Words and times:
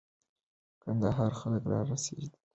کندهار 0.83 1.31
خلک 1.39 1.63
را 1.71 1.79
رسېدلي 1.91 2.27
دي. 2.31 2.39